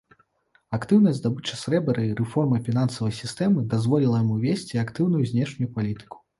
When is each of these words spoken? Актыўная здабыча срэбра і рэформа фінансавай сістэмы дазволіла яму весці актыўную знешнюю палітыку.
Актыўная 0.77 1.13
здабыча 1.17 1.59
срэбра 1.63 2.07
і 2.07 2.15
рэформа 2.23 2.57
фінансавай 2.71 3.13
сістэмы 3.21 3.69
дазволіла 3.77 4.25
яму 4.25 4.41
весці 4.49 4.83
актыўную 4.89 5.23
знешнюю 5.37 5.75
палітыку. 5.81 6.17